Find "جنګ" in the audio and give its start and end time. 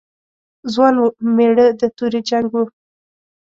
2.29-2.49